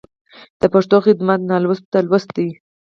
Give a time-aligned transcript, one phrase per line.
[0.59, 2.47] د پښتو خدمت نالوستو ته لوست دی.